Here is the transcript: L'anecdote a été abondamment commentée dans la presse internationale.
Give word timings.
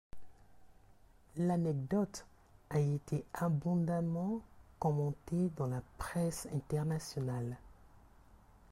L'anecdote 1.37 2.25
a 2.71 2.79
été 2.79 3.23
abondamment 3.35 4.41
commentée 4.79 5.51
dans 5.57 5.67
la 5.67 5.83
presse 5.99 6.47
internationale. 6.55 7.55